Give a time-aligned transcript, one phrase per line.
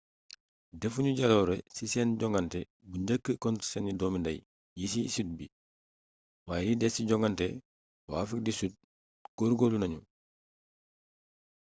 [0.81, 2.59] defuñu jaloore ci seen joŋante
[2.89, 4.39] bu njëkk contre seeni doomi nday
[4.79, 5.45] yi ci sud bi
[6.47, 7.45] waaye li des ci joŋante
[8.09, 8.73] waa afrique du sud
[9.37, 9.99] góor-góorlu nañu